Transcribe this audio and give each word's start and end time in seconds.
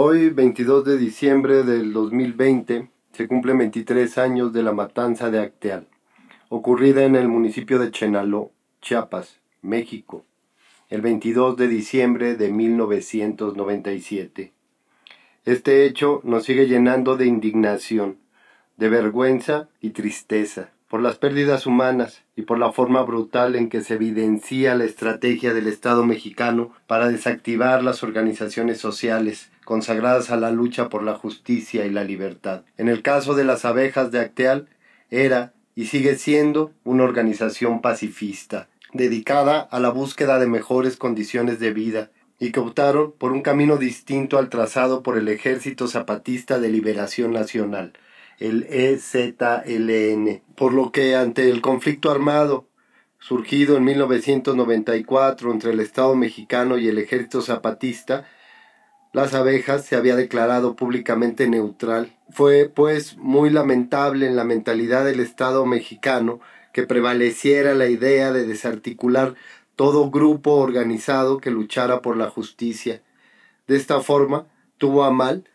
Hoy, 0.00 0.30
22 0.30 0.84
de 0.84 0.96
diciembre 0.96 1.64
del 1.64 1.92
2020, 1.92 2.88
se 3.10 3.26
cumplen 3.26 3.58
23 3.58 4.16
años 4.18 4.52
de 4.52 4.62
la 4.62 4.70
matanza 4.70 5.28
de 5.28 5.40
Acteal, 5.40 5.88
ocurrida 6.50 7.02
en 7.02 7.16
el 7.16 7.26
municipio 7.26 7.80
de 7.80 7.90
Chenaló, 7.90 8.52
Chiapas, 8.80 9.40
México, 9.60 10.24
el 10.88 11.00
22 11.00 11.56
de 11.56 11.66
diciembre 11.66 12.36
de 12.36 12.52
1997. 12.52 14.52
Este 15.44 15.84
hecho 15.84 16.20
nos 16.22 16.44
sigue 16.44 16.68
llenando 16.68 17.16
de 17.16 17.26
indignación, 17.26 18.18
de 18.76 18.90
vergüenza 18.90 19.68
y 19.80 19.90
tristeza 19.90 20.70
por 20.88 21.02
las 21.02 21.18
pérdidas 21.18 21.66
humanas 21.66 22.22
y 22.36 22.42
por 22.42 22.60
la 22.60 22.70
forma 22.70 23.02
brutal 23.02 23.56
en 23.56 23.68
que 23.68 23.80
se 23.80 23.94
evidencia 23.94 24.76
la 24.76 24.84
estrategia 24.84 25.54
del 25.54 25.66
Estado 25.66 26.06
mexicano 26.06 26.70
para 26.86 27.08
desactivar 27.08 27.82
las 27.82 28.04
organizaciones 28.04 28.78
sociales 28.78 29.50
consagradas 29.68 30.30
a 30.30 30.38
la 30.38 30.50
lucha 30.50 30.88
por 30.88 31.02
la 31.02 31.12
justicia 31.12 31.84
y 31.84 31.90
la 31.90 32.02
libertad. 32.02 32.62
En 32.78 32.88
el 32.88 33.02
caso 33.02 33.34
de 33.34 33.44
las 33.44 33.66
abejas 33.66 34.10
de 34.10 34.18
Acteal, 34.18 34.66
era 35.10 35.52
y 35.74 35.88
sigue 35.88 36.16
siendo 36.16 36.72
una 36.84 37.04
organización 37.04 37.82
pacifista, 37.82 38.70
dedicada 38.94 39.60
a 39.60 39.78
la 39.78 39.90
búsqueda 39.90 40.38
de 40.38 40.46
mejores 40.46 40.96
condiciones 40.96 41.60
de 41.60 41.74
vida 41.74 42.10
y 42.40 42.50
que 42.50 42.60
optaron 42.60 43.12
por 43.12 43.32
un 43.32 43.42
camino 43.42 43.76
distinto 43.76 44.38
al 44.38 44.48
trazado 44.48 45.02
por 45.02 45.18
el 45.18 45.28
Ejército 45.28 45.86
Zapatista 45.86 46.58
de 46.58 46.70
Liberación 46.70 47.34
Nacional, 47.34 47.92
el 48.38 48.62
EZLN, 48.70 50.40
por 50.56 50.72
lo 50.72 50.92
que 50.92 51.14
ante 51.14 51.50
el 51.50 51.60
conflicto 51.60 52.10
armado 52.10 52.70
surgido 53.18 53.76
en 53.76 53.84
1994 53.84 55.52
entre 55.52 55.72
el 55.72 55.80
Estado 55.80 56.14
mexicano 56.14 56.78
y 56.78 56.88
el 56.88 56.96
Ejército 56.96 57.42
Zapatista, 57.42 58.24
las 59.18 59.34
abejas 59.34 59.84
se 59.84 59.96
había 59.96 60.14
declarado 60.14 60.76
públicamente 60.76 61.48
neutral. 61.48 62.16
Fue 62.30 62.70
pues 62.72 63.16
muy 63.16 63.50
lamentable 63.50 64.28
en 64.28 64.36
la 64.36 64.44
mentalidad 64.44 65.04
del 65.04 65.18
Estado 65.18 65.66
mexicano 65.66 66.38
que 66.72 66.84
prevaleciera 66.84 67.74
la 67.74 67.88
idea 67.88 68.30
de 68.30 68.46
desarticular 68.46 69.34
todo 69.74 70.12
grupo 70.12 70.52
organizado 70.52 71.38
que 71.38 71.50
luchara 71.50 72.00
por 72.00 72.16
la 72.16 72.30
justicia. 72.30 73.02
De 73.66 73.76
esta 73.76 74.00
forma, 74.00 74.46
tuvo 74.76 75.02
a 75.02 75.10
mal 75.10 75.48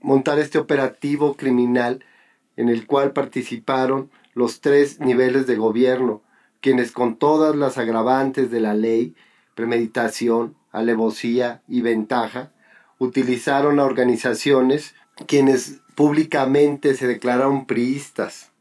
montar 0.00 0.38
este 0.38 0.58
operativo 0.58 1.34
criminal 1.34 2.04
en 2.56 2.68
el 2.68 2.86
cual 2.86 3.12
participaron 3.12 4.12
los 4.34 4.60
tres 4.60 5.00
niveles 5.00 5.48
de 5.48 5.56
gobierno, 5.56 6.22
quienes 6.60 6.92
con 6.92 7.16
todas 7.16 7.56
las 7.56 7.76
agravantes 7.76 8.52
de 8.52 8.60
la 8.60 8.74
ley, 8.74 9.16
premeditación, 9.56 10.54
alevosía 10.74 11.62
y 11.66 11.80
ventaja, 11.80 12.52
utilizaron 12.98 13.80
a 13.80 13.84
organizaciones 13.84 14.94
quienes 15.26 15.80
públicamente 15.94 16.94
se 16.94 17.06
declararon 17.06 17.64
priistas, 17.66 18.52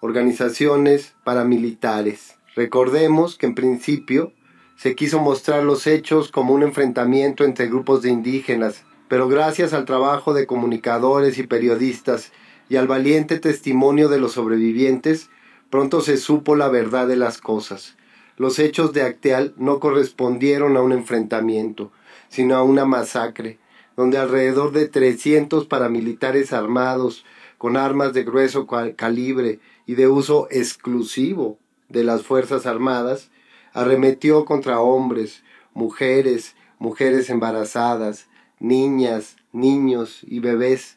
organizaciones 0.00 1.14
paramilitares. 1.22 2.34
Recordemos 2.56 3.36
que 3.36 3.46
en 3.46 3.54
principio 3.54 4.32
se 4.76 4.96
quiso 4.96 5.20
mostrar 5.20 5.62
los 5.62 5.86
hechos 5.86 6.32
como 6.32 6.54
un 6.54 6.64
enfrentamiento 6.64 7.44
entre 7.44 7.68
grupos 7.68 8.02
de 8.02 8.10
indígenas 8.10 8.84
pero 9.10 9.26
gracias 9.26 9.72
al 9.72 9.86
trabajo 9.86 10.34
de 10.34 10.46
comunicadores 10.46 11.36
y 11.38 11.42
periodistas 11.42 12.30
y 12.68 12.76
al 12.76 12.86
valiente 12.86 13.40
testimonio 13.40 14.08
de 14.08 14.20
los 14.20 14.34
sobrevivientes, 14.34 15.30
pronto 15.68 16.00
se 16.00 16.16
supo 16.16 16.54
la 16.54 16.68
verdad 16.68 17.08
de 17.08 17.16
las 17.16 17.40
cosas. 17.40 17.96
Los 18.40 18.58
hechos 18.58 18.94
de 18.94 19.02
Acteal 19.02 19.52
no 19.58 19.80
correspondieron 19.80 20.74
a 20.78 20.80
un 20.80 20.92
enfrentamiento, 20.92 21.92
sino 22.30 22.56
a 22.56 22.62
una 22.62 22.86
masacre, 22.86 23.58
donde 23.98 24.16
alrededor 24.16 24.72
de 24.72 24.88
300 24.88 25.66
paramilitares 25.66 26.54
armados, 26.54 27.26
con 27.58 27.76
armas 27.76 28.14
de 28.14 28.24
grueso 28.24 28.66
calibre 28.96 29.60
y 29.84 29.94
de 29.94 30.08
uso 30.08 30.48
exclusivo 30.50 31.58
de 31.90 32.02
las 32.02 32.22
Fuerzas 32.22 32.64
Armadas, 32.64 33.30
arremetió 33.74 34.46
contra 34.46 34.80
hombres, 34.80 35.42
mujeres, 35.74 36.56
mujeres 36.78 37.28
embarazadas, 37.28 38.26
niñas, 38.58 39.36
niños 39.52 40.20
y 40.22 40.40
bebés 40.40 40.96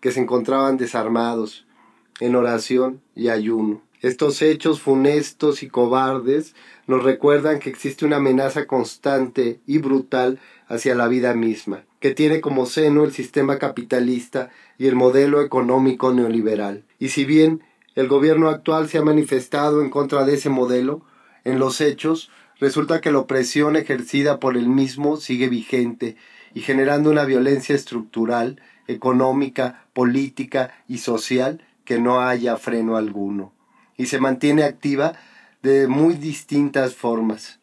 que 0.00 0.10
se 0.10 0.18
encontraban 0.18 0.76
desarmados, 0.76 1.68
en 2.18 2.34
oración 2.34 3.00
y 3.14 3.28
ayuno. 3.28 3.80
Estos 4.00 4.40
hechos 4.40 4.80
funestos 4.80 5.62
y 5.62 5.68
cobardes 5.68 6.54
nos 6.86 7.02
recuerdan 7.02 7.58
que 7.58 7.68
existe 7.68 8.06
una 8.06 8.16
amenaza 8.16 8.66
constante 8.66 9.60
y 9.66 9.76
brutal 9.76 10.38
hacia 10.68 10.94
la 10.94 11.06
vida 11.06 11.34
misma, 11.34 11.84
que 12.00 12.14
tiene 12.14 12.40
como 12.40 12.64
seno 12.64 13.04
el 13.04 13.12
sistema 13.12 13.58
capitalista 13.58 14.48
y 14.78 14.86
el 14.86 14.96
modelo 14.96 15.42
económico 15.42 16.14
neoliberal. 16.14 16.84
Y 16.98 17.08
si 17.08 17.26
bien 17.26 17.62
el 17.94 18.08
gobierno 18.08 18.48
actual 18.48 18.88
se 18.88 18.96
ha 18.96 19.02
manifestado 19.02 19.82
en 19.82 19.90
contra 19.90 20.24
de 20.24 20.34
ese 20.34 20.48
modelo, 20.48 21.02
en 21.44 21.58
los 21.58 21.82
hechos 21.82 22.30
resulta 22.58 23.02
que 23.02 23.12
la 23.12 23.18
opresión 23.18 23.76
ejercida 23.76 24.40
por 24.40 24.56
el 24.56 24.68
mismo 24.68 25.18
sigue 25.18 25.48
vigente 25.48 26.16
y 26.54 26.60
generando 26.60 27.10
una 27.10 27.24
violencia 27.24 27.74
estructural, 27.74 28.62
económica, 28.86 29.84
política 29.92 30.82
y 30.88 30.98
social 30.98 31.62
que 31.84 31.98
no 31.98 32.20
haya 32.20 32.56
freno 32.56 32.96
alguno, 32.96 33.52
y 34.00 34.06
se 34.06 34.18
mantiene 34.18 34.62
activa 34.62 35.12
de 35.62 35.86
muy 35.86 36.14
distintas 36.14 36.94
formas. 36.94 37.60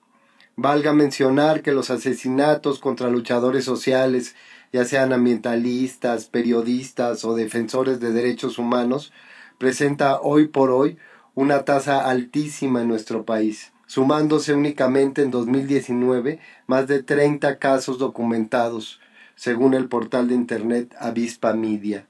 Valga 0.56 0.94
mencionar 0.94 1.64
que 1.64 1.72
los 1.72 1.90
asesinatos 1.90 2.78
contra 2.78 3.10
luchadores 3.10 3.66
sociales, 3.66 4.36
ya 4.72 4.86
sean 4.86 5.14
ambientalistas, 5.14 6.26
periodistas 6.26 7.26
o 7.26 7.34
defensores 7.34 8.00
de 8.00 8.12
derechos 8.12 8.60
humanos, 8.60 9.14
presenta 9.58 10.22
hoy 10.22 10.48
por 10.48 10.70
hoy 10.70 10.98
una 11.34 11.66
tasa 11.66 12.08
altísima 12.08 12.84
en 12.84 12.88
nuestro 12.88 13.26
país 13.26 13.72
sumándose 13.88 14.54
únicamente 14.54 15.24
en 15.24 15.32
2019 15.32 16.40
más 16.68 16.88
de 16.88 17.02
30 17.02 17.58
casos 17.58 17.98
documentados, 17.98 19.00
según 19.36 19.74
el 19.74 19.88
portal 19.88 20.28
de 20.28 20.36
Internet 20.36 20.94
Avispa 21.00 21.54
Media. 21.54 22.06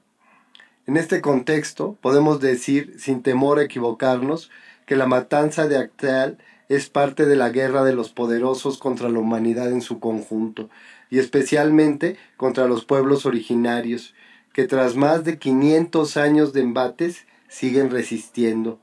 En 0.88 0.96
este 0.96 1.20
contexto, 1.20 1.98
podemos 2.00 2.40
decir, 2.40 2.94
sin 2.98 3.22
temor 3.22 3.58
a 3.58 3.64
equivocarnos, 3.64 4.50
que 4.86 4.96
la 4.96 5.06
matanza 5.06 5.68
de 5.68 5.76
Acteal 5.76 6.38
es 6.70 6.88
parte 6.88 7.26
de 7.26 7.36
la 7.36 7.50
guerra 7.50 7.84
de 7.84 7.92
los 7.92 8.08
poderosos 8.08 8.78
contra 8.78 9.10
la 9.10 9.18
humanidad 9.18 9.70
en 9.70 9.82
su 9.82 10.00
conjunto, 10.00 10.70
y 11.10 11.18
especialmente 11.18 12.16
contra 12.38 12.66
los 12.66 12.86
pueblos 12.86 13.26
originarios, 13.26 14.14
que 14.54 14.66
tras 14.66 14.96
más 14.96 15.24
de 15.24 15.38
500 15.38 16.16
años 16.16 16.54
de 16.54 16.62
embates 16.62 17.26
siguen 17.48 17.90
resistiendo, 17.90 18.80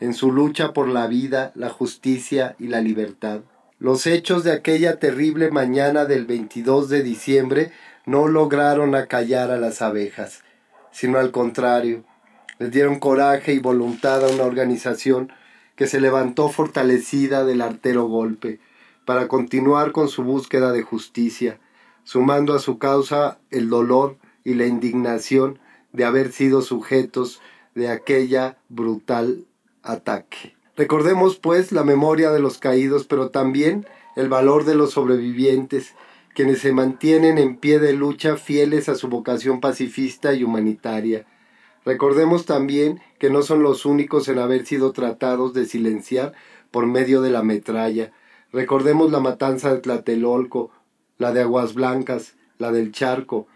en 0.00 0.14
su 0.14 0.32
lucha 0.32 0.72
por 0.72 0.88
la 0.88 1.06
vida, 1.06 1.52
la 1.54 1.68
justicia 1.68 2.56
y 2.58 2.66
la 2.66 2.80
libertad. 2.80 3.42
Los 3.78 4.08
hechos 4.08 4.42
de 4.42 4.50
aquella 4.50 4.98
terrible 4.98 5.52
mañana 5.52 6.04
del 6.04 6.26
22 6.26 6.88
de 6.88 7.04
diciembre 7.04 7.70
no 8.06 8.26
lograron 8.26 8.96
acallar 8.96 9.52
a 9.52 9.56
las 9.56 9.82
abejas, 9.82 10.42
sino 10.92 11.18
al 11.18 11.30
contrario, 11.30 12.04
les 12.58 12.70
dieron 12.70 12.98
coraje 12.98 13.54
y 13.54 13.58
voluntad 13.58 14.24
a 14.24 14.28
una 14.28 14.44
organización 14.44 15.32
que 15.74 15.86
se 15.86 16.00
levantó 16.00 16.48
fortalecida 16.48 17.44
del 17.44 17.62
artero 17.62 18.04
golpe, 18.04 18.60
para 19.04 19.26
continuar 19.26 19.92
con 19.92 20.08
su 20.08 20.22
búsqueda 20.22 20.70
de 20.72 20.82
justicia, 20.82 21.58
sumando 22.04 22.54
a 22.54 22.60
su 22.60 22.78
causa 22.78 23.38
el 23.50 23.68
dolor 23.68 24.16
y 24.44 24.54
la 24.54 24.66
indignación 24.66 25.58
de 25.92 26.04
haber 26.04 26.32
sido 26.32 26.62
sujetos 26.62 27.40
de 27.74 27.88
aquella 27.88 28.58
brutal 28.68 29.44
ataque. 29.82 30.54
Recordemos 30.76 31.36
pues 31.36 31.72
la 31.72 31.84
memoria 31.84 32.30
de 32.30 32.40
los 32.40 32.58
caídos, 32.58 33.04
pero 33.04 33.30
también 33.30 33.86
el 34.16 34.28
valor 34.28 34.64
de 34.64 34.74
los 34.74 34.92
sobrevivientes, 34.92 35.94
quienes 36.34 36.60
se 36.60 36.72
mantienen 36.72 37.38
en 37.38 37.56
pie 37.56 37.78
de 37.78 37.92
lucha 37.92 38.36
fieles 38.36 38.88
a 38.88 38.94
su 38.94 39.08
vocación 39.08 39.60
pacifista 39.60 40.32
y 40.32 40.44
humanitaria. 40.44 41.26
Recordemos 41.84 42.46
también 42.46 43.00
que 43.18 43.30
no 43.30 43.42
son 43.42 43.62
los 43.62 43.84
únicos 43.84 44.28
en 44.28 44.38
haber 44.38 44.64
sido 44.66 44.92
tratados 44.92 45.52
de 45.52 45.66
silenciar 45.66 46.32
por 46.70 46.86
medio 46.86 47.20
de 47.22 47.30
la 47.30 47.42
metralla. 47.42 48.12
Recordemos 48.52 49.10
la 49.10 49.20
matanza 49.20 49.72
de 49.72 49.80
Tlatelolco, 49.80 50.70
la 51.18 51.32
de 51.32 51.42
Aguas 51.42 51.74
Blancas, 51.74 52.34
la 52.58 52.72
del 52.72 52.92
Charco, 52.92 53.46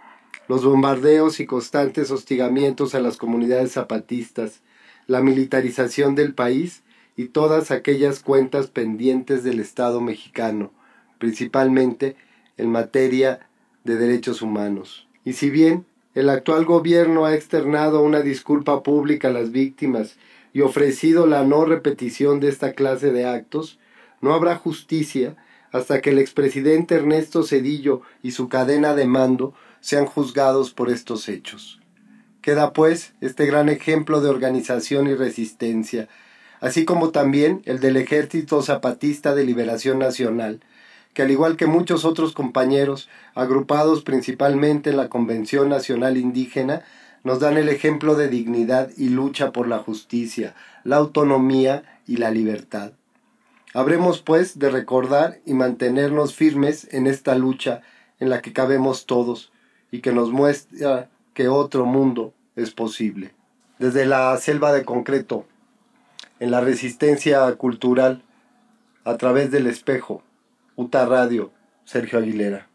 los 0.49 0.65
bombardeos 0.65 1.41
y 1.41 1.47
constantes 1.47 2.11
hostigamientos 2.11 2.95
a 2.95 3.01
las 3.01 3.17
comunidades 3.17 3.73
zapatistas, 3.73 4.63
la 5.07 5.23
militarización 5.23 6.15
del 6.15 6.35
país 6.35 6.83
y 7.17 7.29
todas 7.29 7.71
aquellas 7.71 8.21
cuentas 8.21 8.67
pendientes 8.69 9.43
del 9.45 9.61
Estado 9.61 10.01
mexicano, 10.01 10.73
principalmente 11.19 12.17
en 12.57 12.71
materia 12.71 13.49
de 13.85 13.97
derechos 13.97 14.43
humanos. 14.43 15.07
Y 15.25 15.35
si 15.35 15.51
bien 15.51 15.87
el 16.15 16.31
actual 16.31 16.65
gobierno 16.65 17.27
ha 17.27 17.35
externado 17.35 18.03
una 18.03 18.21
disculpa 18.21 18.83
pública 18.83 19.29
a 19.29 19.33
las 19.33 19.53
víctimas 19.53 20.17
y 20.53 20.63
ofrecido 20.63 21.27
la 21.27 21.45
no 21.45 21.65
repetición 21.65 22.41
de 22.41 22.49
esta 22.49 22.73
clase 22.73 23.13
de 23.13 23.27
actos, 23.27 23.79
no 24.21 24.33
habrá 24.33 24.57
justicia 24.57 25.37
hasta 25.73 26.01
que 26.01 26.11
el 26.11 26.19
expresidente 26.19 26.95
Ernesto 26.95 27.43
Cedillo 27.43 28.01
y 28.23 28.31
su 28.31 28.49
cadena 28.49 28.95
de 28.95 29.07
mando 29.07 29.55
sean 29.81 30.07
juzgados 30.07 30.73
por 30.73 30.91
estos 30.91 31.29
hechos. 31.29 31.81
Queda 32.41 32.73
pues 32.73 33.13
este 33.21 33.45
gran 33.45 33.69
ejemplo 33.69 34.21
de 34.21 34.31
organización 34.31 35.07
y 35.09 35.15
resistencia, 35.15 36.09
así 36.61 36.85
como 36.85 37.11
también 37.11 37.61
el 37.67 37.81
del 37.81 37.97
Ejército 37.97 38.63
Zapatista 38.63 39.35
de 39.35 39.45
Liberación 39.45 39.99
Nacional, 39.99 40.61
que 41.17 41.23
al 41.23 41.31
igual 41.31 41.57
que 41.57 41.65
muchos 41.65 42.05
otros 42.05 42.35
compañeros, 42.35 43.09
agrupados 43.35 44.03
principalmente 44.03 44.91
en 44.91 44.99
la 44.99 45.09
Convención 45.09 45.71
Nacional 45.71 46.19
Indígena, 46.19 46.85
nos 47.25 47.41
dan 47.41 47.57
el 47.57 47.71
ejemplo 47.71 48.17
de 48.17 48.29
dignidad 48.29 48.91
y 48.99 49.09
lucha 49.09 49.51
por 49.51 49.67
la 49.67 49.79
justicia, 49.79 50.55
la 50.85 50.97
autonomía 50.97 52.01
y 52.07 52.19
la 52.19 52.31
libertad. 52.31 52.93
Habremos 53.73 54.21
pues 54.21 54.59
de 54.59 54.69
recordar 54.69 55.39
y 55.47 55.55
mantenernos 55.55 56.35
firmes 56.35 56.87
en 56.93 57.07
esta 57.07 57.35
lucha 57.35 57.81
en 58.21 58.29
la 58.29 58.43
que 58.43 58.53
cabemos 58.53 59.07
todos 59.07 59.51
y 59.91 60.03
que 60.03 60.13
nos 60.13 60.33
muestra 60.33 61.09
que 61.33 61.49
otro 61.49 61.87
mundo 61.87 62.35
es 62.57 62.73
posible. 62.73 63.33
Desde 63.79 64.05
la 64.05 64.37
selva 64.37 64.71
de 64.71 64.85
concreto, 64.85 65.47
en 66.41 66.51
la 66.51 66.61
resistencia 66.61 67.51
cultural, 67.55 68.23
a 69.07 69.17
través 69.17 69.51
del 69.51 69.67
espejo, 69.67 70.23
Uta 70.79 71.07
Radio, 71.07 71.53
Sergio 71.85 72.19
Aguilera. 72.19 72.69